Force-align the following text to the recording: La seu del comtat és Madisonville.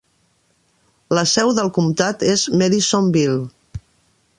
La 1.19 1.25
seu 1.33 1.53
del 1.59 1.71
comtat 1.77 2.27
és 2.33 2.49
Madisonville. 2.63 3.41